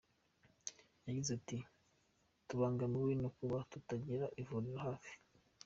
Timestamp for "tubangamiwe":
2.47-3.11